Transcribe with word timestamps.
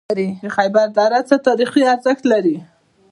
د 0.19 0.21
خیبر 0.55 0.87
دره 0.97 1.19
څه 1.29 1.35
تاریخي 1.47 1.81
ارزښت 1.93 2.23
لري؟ 2.31 2.55